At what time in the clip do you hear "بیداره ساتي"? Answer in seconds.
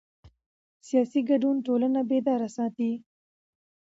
2.09-2.91